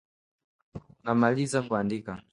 [1.03, 2.21] namaliza kuandika